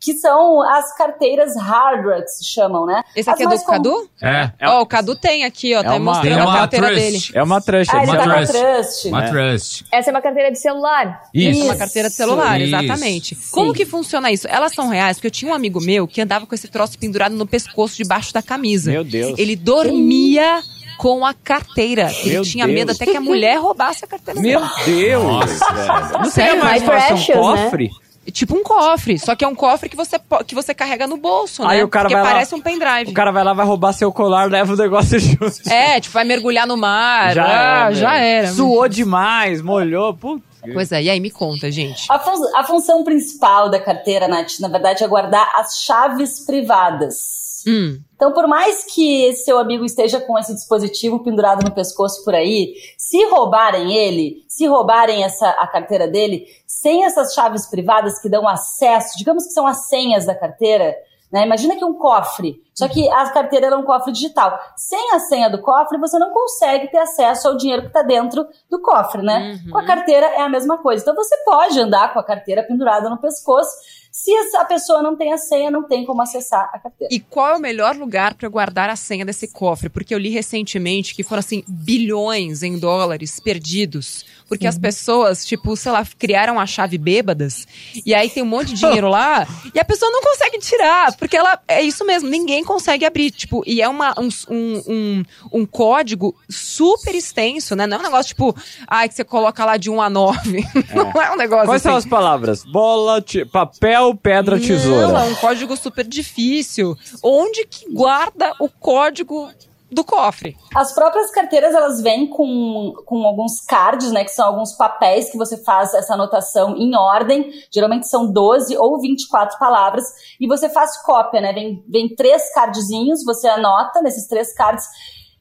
[0.00, 3.02] que são as carteiras hardware que se chamam, né?
[3.14, 3.72] Esse aqui as é do com...
[3.72, 4.10] Cadu?
[4.22, 4.50] É.
[4.62, 7.02] Ó, oh, o Cadu tem aqui, ó, é tá uma, mostrando é a carteira trust.
[7.02, 7.24] dele.
[7.34, 7.94] É uma trust.
[7.94, 8.52] Ah, é uma, tá trust.
[8.52, 9.08] trust.
[9.08, 9.28] Uma é.
[9.28, 9.84] trust.
[9.92, 11.20] Essa é uma carteira de celular.
[11.34, 11.50] Isso.
[11.50, 11.64] isso.
[11.64, 12.74] Uma carteira de celular, isso.
[12.74, 13.34] exatamente.
[13.34, 13.50] Sim.
[13.52, 14.48] Como que funciona isso?
[14.48, 17.34] Elas são reais, porque eu tinha um amigo meu que andava com esse troço pendurado
[17.34, 18.90] no pescoço debaixo da camisa.
[18.90, 19.38] Meu Deus.
[19.38, 20.62] Ele dormia
[21.00, 22.12] com a carteira.
[22.20, 22.78] Ele Meu tinha Deus.
[22.78, 25.24] medo até que a mulher roubasse a carteira Meu Deus!
[25.24, 26.18] Nossa.
[26.18, 27.84] Não seria mais fácil um cofre?
[27.88, 28.30] Né?
[28.30, 31.66] Tipo um cofre, só que é um cofre que você, que você carrega no bolso,
[31.66, 31.84] Aí né?
[31.84, 33.10] o cara Porque vai parece lá, um pendrive.
[33.10, 35.68] O cara vai lá, vai roubar seu colar, leva o negócio junto.
[35.70, 37.32] É, tipo, vai mergulhar no mar.
[37.32, 37.94] Já ah, era.
[37.94, 38.52] Já era.
[38.52, 40.44] Suou demais, molhou, putz.
[40.74, 42.06] Pois é, e aí me conta, gente.
[42.10, 47.39] A, fun a função principal da carteira, Nath, na verdade, é guardar as chaves privadas.
[47.66, 48.00] Hum.
[48.14, 52.74] Então, por mais que seu amigo esteja com esse dispositivo pendurado no pescoço por aí,
[52.98, 58.46] se roubarem ele, se roubarem essa, a carteira dele, sem essas chaves privadas que dão
[58.46, 60.94] acesso, digamos que são as senhas da carteira,
[61.32, 61.46] né?
[61.46, 64.58] Imagina que um cofre, só que a carteira é um cofre digital.
[64.76, 68.46] Sem a senha do cofre, você não consegue ter acesso ao dinheiro que está dentro
[68.68, 69.60] do cofre, né?
[69.64, 69.70] Uhum.
[69.70, 71.02] Com a carteira é a mesma coisa.
[71.02, 73.70] Então você pode andar com a carteira pendurada no pescoço.
[74.10, 77.14] Se a pessoa não tem a senha, não tem como acessar a carteira.
[77.14, 79.88] E qual é o melhor lugar para guardar a senha desse cofre?
[79.88, 85.76] Porque eu li recentemente que foram assim bilhões em dólares perdidos Porque as pessoas, tipo,
[85.76, 87.66] sei lá, criaram a chave bêbadas,
[88.04, 91.36] e aí tem um monte de dinheiro lá, e a pessoa não consegue tirar, porque
[91.36, 95.24] ela, é isso mesmo, ninguém consegue abrir, tipo, e é uma, um, um, um,
[95.60, 97.86] um código super extenso, né?
[97.86, 98.54] Não é um negócio, tipo,
[98.88, 100.64] ai, que você coloca lá de 1 a 9.
[100.94, 102.06] Não é um negócio Quais são assim.
[102.06, 102.64] as palavras?
[102.64, 105.06] Bola, ti- papel, pedra, tesoura.
[105.06, 106.98] Não, é um código super difícil.
[107.22, 109.48] Onde que guarda o código
[109.90, 110.56] do cofre?
[110.74, 114.24] As próprias carteiras, elas vêm com, com alguns cards, né?
[114.24, 117.50] Que são alguns papéis que você faz essa anotação em ordem.
[117.72, 120.04] Geralmente são 12 ou 24 palavras.
[120.40, 121.52] E você faz cópia, né?
[121.52, 124.84] Vem, vem três cardzinhos, você anota nesses três cards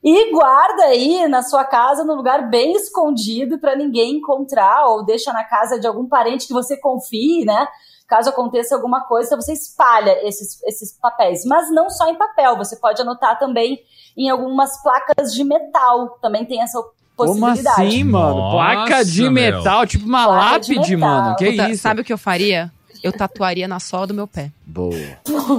[0.04, 5.34] e guarda aí na sua casa, num lugar bem escondido para ninguém encontrar, ou deixa
[5.34, 7.68] na casa de algum parente que você confie, né?
[8.10, 11.46] Caso aconteça alguma coisa, você espalha esses, esses papéis.
[11.46, 13.80] Mas não só em papel, você pode anotar também
[14.18, 16.18] em algumas placas de metal.
[16.22, 16.82] Também tem essa
[17.16, 17.82] Como possibilidade.
[17.88, 18.50] assim, mano?
[18.52, 19.32] Placa de meu.
[19.32, 21.22] metal, tipo uma Placa de lápide, metal.
[21.24, 21.36] mano.
[21.36, 21.84] Que Puta, isso?
[21.84, 22.72] Sabe o que eu faria?
[23.04, 24.52] Eu tatuaria na sola do meu pé.
[24.66, 24.94] Boa.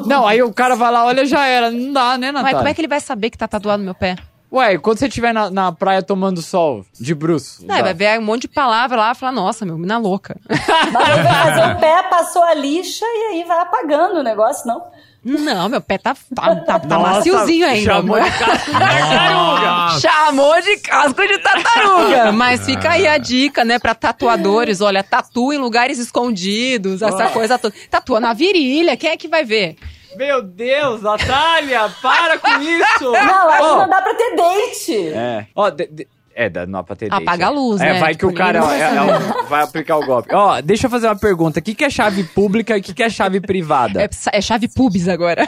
[0.05, 1.71] Não, aí o cara vai lá, olha, já era.
[1.71, 2.59] Não dá, né, Mas Natália?
[2.59, 4.17] como é que ele vai saber que tá tatuado no meu pé?
[4.53, 7.15] Ué, quando você estiver na, na praia tomando sol, de.
[7.15, 10.37] Não, ele vai ver um monte de palavra lá e falar, nossa, meu, mina louca.
[10.49, 14.83] Vai fazer o pé, passou a lixa e aí vai apagando o negócio, não?
[15.23, 17.93] Não, meu pé tá, tá, tá, tá Nossa, maciozinho ainda.
[17.93, 20.01] chamou de casco de tartaruga.
[20.01, 22.33] Chamou de casco de tartaruga.
[22.33, 24.81] Mas fica aí a dica, né, pra tatuadores.
[24.81, 27.75] Olha, tatua em lugares escondidos, essa coisa toda.
[27.91, 29.77] Tatua na virilha, quem é que vai ver?
[30.17, 33.11] Meu Deus, Natália, para com isso!
[33.13, 35.09] Não, acho que Ó, não dá pra ter dente.
[35.15, 35.47] É.
[35.55, 38.01] Ó, de- de- é, dá- não dá pra ter date, Apaga a luz, É, né?
[38.01, 40.33] vai que Tipo, o cara é- vai é um- vai aplicar o golpe.
[40.35, 41.59] Ó, deixa eu fazer uma pergunta.
[41.59, 44.01] O que, que é chave pública e o que, que é chave privada?
[44.03, 45.45] É, é chave pubis agora.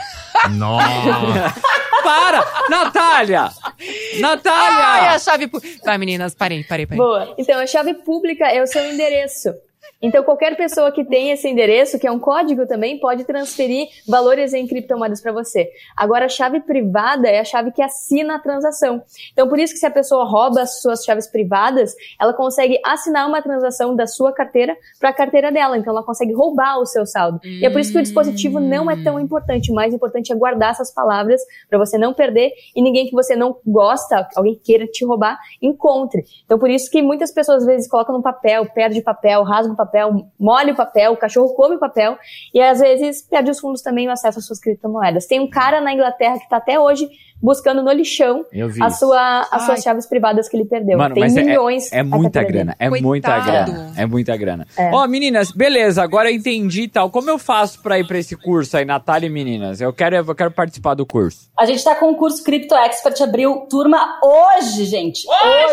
[0.51, 1.53] Nossa.
[2.03, 2.45] Para!
[2.69, 3.43] Natália!
[3.63, 5.11] Ai, Natália!
[5.11, 5.79] a chave pubis.
[5.83, 6.97] Vai, meninas, parei, parei, parei.
[6.97, 7.33] Boa.
[7.37, 9.53] Então, a chave pública é o seu endereço.
[10.01, 14.53] Então, qualquer pessoa que tem esse endereço, que é um código também, pode transferir valores
[14.53, 15.69] em criptomoedas para você.
[15.95, 19.01] Agora, a chave privada é a chave que assina a transação.
[19.31, 23.27] Então, por isso que se a pessoa rouba as suas chaves privadas, ela consegue assinar
[23.27, 25.77] uma transação da sua carteira para a carteira dela.
[25.77, 27.39] Então, ela consegue roubar o seu saldo.
[27.43, 29.71] E é por isso que o dispositivo não é tão importante.
[29.71, 33.35] O mais importante é guardar essas palavras para você não perder e ninguém que você
[33.35, 36.23] não gosta, alguém queira te roubar, encontre.
[36.45, 39.75] Então, por isso que muitas pessoas às vezes colocam no papel, perde papel, rasga o
[39.77, 42.17] papel, molha o papel, o cachorro come o papel
[42.53, 45.25] e às vezes perde os fundos também o acesso às suas criptomoedas.
[45.25, 47.09] Tem um cara na Inglaterra que está até hoje
[47.41, 48.45] buscando no lixão
[48.81, 49.59] a sua, as Ai.
[49.65, 50.97] suas chaves privadas que ele perdeu.
[50.97, 51.91] Mano, Tem mas é- milhões.
[51.91, 53.07] é, é muita grana, é Coitado.
[53.07, 54.67] muita grana, é muita grana.
[54.77, 54.91] É.
[54.93, 57.09] Ó, meninas, beleza, agora eu entendi e tal.
[57.09, 59.81] Como eu faço pra ir pra esse curso aí, Natália e meninas?
[59.81, 61.49] Eu quero, eu quero participar do curso.
[61.59, 65.23] A gente tá com o curso Crypto Expert, abriu turma hoje, gente.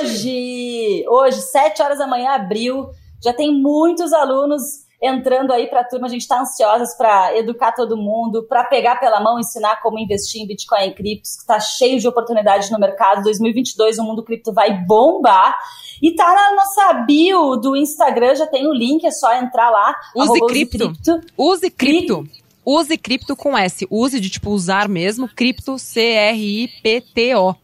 [0.01, 1.05] Hoje!
[1.09, 2.89] Hoje, 7 horas da manhã, abriu.
[3.23, 4.63] Já tem muitos alunos
[5.03, 6.07] entrando aí pra turma.
[6.07, 10.43] A gente tá ansiosas pra educar todo mundo, pra pegar pela mão, ensinar como investir
[10.43, 13.23] em Bitcoin e criptos, que tá cheio de oportunidades no mercado.
[13.23, 15.57] 2022, o mundo cripto vai bombar.
[16.03, 19.95] E tá na nossa bio do Instagram, já tem o link, é só entrar lá.
[20.15, 20.93] Use arroba cripto.
[21.37, 22.29] Use cripto.
[22.65, 23.87] Use cripto com S.
[23.91, 25.29] Use de, tipo, usar mesmo.
[25.29, 27.57] Cripto, C-R-I-P-T-O.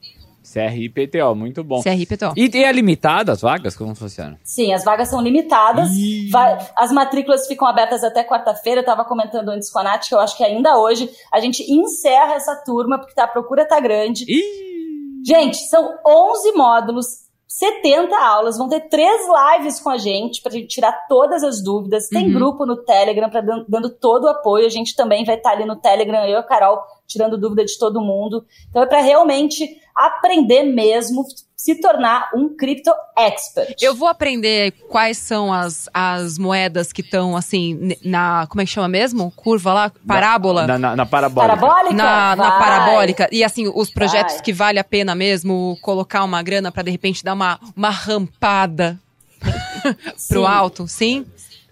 [0.57, 1.83] CRIPTO, muito bom.
[1.83, 2.33] C-R-I-P-T-O.
[2.37, 3.77] E, e é limitado as vagas?
[3.77, 4.39] Como funciona?
[4.43, 5.91] Sim, as vagas são limitadas.
[6.31, 8.81] Vai- as matrículas ficam abertas até quarta-feira.
[8.81, 11.63] Eu estava comentando antes com a Nath que eu acho que ainda hoje a gente
[11.71, 14.25] encerra essa turma, porque tá, a procura tá grande.
[15.25, 17.27] Gente, são 11 módulos.
[17.49, 19.23] 70 aulas, vão ter três
[19.57, 22.07] lives com a gente pra gente tirar todas as dúvidas.
[22.09, 22.35] Tem Uhum.
[22.35, 24.67] grupo no Telegram para dando todo o apoio.
[24.67, 27.79] A gente também vai estar ali no Telegram, eu e a Carol, tirando dúvida de
[27.79, 28.45] todo mundo.
[28.69, 31.25] Então é para realmente aprender mesmo,
[31.57, 33.75] se tornar um crypto expert.
[33.81, 38.47] Eu vou aprender quais são as, as moedas que estão, assim, na.
[38.47, 39.33] Como é que chama mesmo?
[39.35, 39.93] Curva lá?
[40.07, 40.67] Parábola?
[40.67, 41.57] Na, na, na parabólica.
[41.57, 41.95] Parabólica?
[41.95, 43.29] Na, na parabólica.
[43.33, 44.43] E assim, os projetos Vai.
[44.43, 48.99] que vale a pena mesmo colocar uma grana pra de repente dar uma, uma rampada
[50.29, 50.47] pro Sim.
[50.47, 51.27] alto, sim?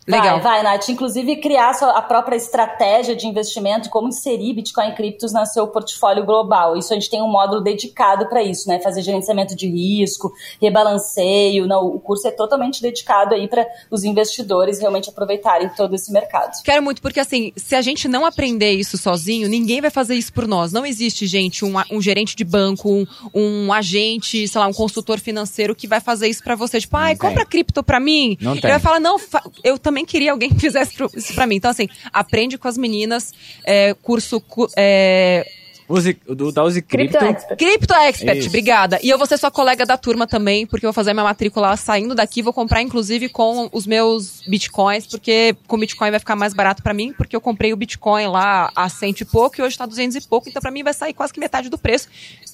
[0.06, 0.40] Legal.
[0.40, 0.88] Vai, vai, Nath.
[0.88, 5.66] Inclusive, criar sua, a própria estratégia de investimento, como inserir Bitcoin e criptos no seu
[5.68, 6.76] portfólio global.
[6.76, 8.80] Isso a gente tem um módulo dedicado para isso, né?
[8.80, 11.66] Fazer gerenciamento de risco, rebalanceio.
[11.66, 16.52] Não, o curso é totalmente dedicado aí para os investidores realmente aproveitarem todo esse mercado.
[16.62, 20.32] Quero muito, porque assim, se a gente não aprender isso sozinho, ninguém vai fazer isso
[20.32, 20.72] por nós.
[20.72, 25.18] Não existe, gente, um, um gerente de banco, um, um agente, sei lá, um consultor
[25.18, 26.80] financeiro que vai fazer isso pra você.
[26.80, 27.28] Tipo, ai, tem.
[27.28, 28.36] compra cripto pra mim.
[28.40, 28.70] Não Ele tem.
[28.70, 31.56] vai falar, não, fa- eu também queria alguém que fizesse isso pra mim.
[31.56, 33.32] Então, assim, aprende com as meninas,
[33.66, 34.40] é, curso.
[34.40, 35.46] cu- é,
[35.88, 37.18] Use, do, da Use Cripto.
[37.18, 37.58] Crypto Expert.
[37.58, 38.48] Crypto Expert, Isso.
[38.48, 38.98] obrigada.
[39.02, 41.76] E eu vou ser sua colega da turma também, porque eu vou fazer minha matrícula
[41.76, 46.54] saindo daqui, vou comprar inclusive com os meus bitcoins, porque com Bitcoin vai ficar mais
[46.54, 49.76] barato pra mim, porque eu comprei o Bitcoin lá a cento e pouco e hoje
[49.76, 52.08] tá duzentos e pouco, então pra mim vai sair quase que metade do preço.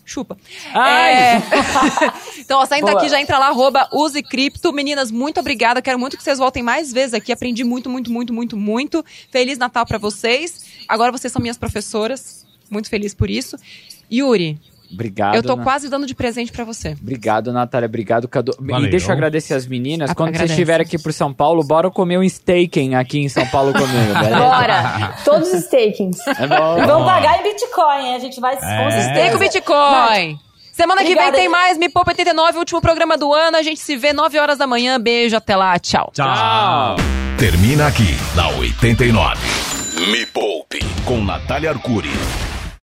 [0.05, 0.37] Chupa.
[0.75, 1.13] Ai!
[1.13, 1.43] É...
[2.41, 2.95] então, ó, saindo Boa.
[2.95, 4.73] daqui já entra lá, arroba use cripto.
[4.73, 5.81] Meninas, muito obrigada.
[5.81, 7.31] Quero muito que vocês voltem mais vezes aqui.
[7.31, 9.05] Aprendi muito, muito, muito, muito, muito.
[9.31, 10.65] Feliz Natal pra vocês.
[10.89, 12.45] Agora vocês são minhas professoras.
[12.71, 13.57] Muito feliz por isso.
[14.13, 14.59] Yuri,
[14.93, 15.35] Obrigado.
[15.37, 16.97] eu tô Na- quase dando de presente pra você.
[17.01, 17.87] Obrigado, Natália.
[17.87, 18.53] Obrigado, Cadu.
[18.59, 18.87] Valeu.
[18.87, 20.11] E deixa eu agradecer as meninas.
[20.11, 20.49] Ah, Quando agradece.
[20.49, 24.15] vocês estiverem aqui por São Paulo, bora comer um staking aqui em São Paulo comigo,
[24.15, 24.37] beleza?
[24.39, 25.15] Bora!
[25.25, 26.19] Todos os stakings.
[26.27, 26.79] É bom.
[26.83, 28.15] E vamos pagar em Bitcoin, hein?
[28.15, 29.13] A gente vai com É.
[29.15, 30.39] Tem com Bitcoin!
[30.73, 31.37] Semana que vem Obrigada.
[31.37, 33.57] tem mais Me Poupa 89, último programa do ano.
[33.57, 34.99] A gente se vê 9 horas da manhã.
[34.99, 35.79] Beijo, até lá.
[35.79, 36.11] Tchau.
[36.15, 36.97] Tchau.
[37.39, 39.37] Termina aqui na 89.
[40.11, 42.09] Me Poupe com Natália Arcuri.